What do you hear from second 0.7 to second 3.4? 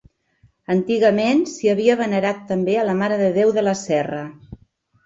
Antigament s'hi havia venerat també a la Mare de